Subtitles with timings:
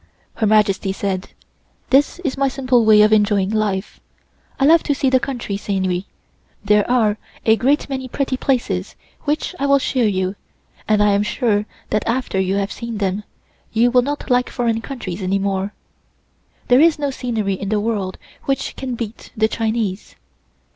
[0.37, 1.29] Her Majesty said:
[1.91, 3.99] "This is my simple way of enjoying life.
[4.59, 6.07] I love to see the country scenery.
[6.65, 8.95] There are a great many pretty places
[9.25, 10.35] which I will show you
[10.87, 13.23] and I am sure that after you have seen them
[13.73, 15.71] you will not like foreign countries any more.
[16.67, 20.15] There is no scenery in the world which can beat the Chinese.